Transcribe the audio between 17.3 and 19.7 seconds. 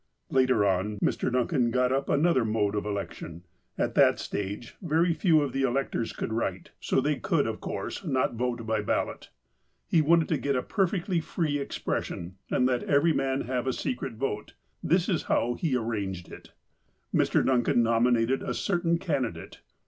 Duncan nominated a certain candidate.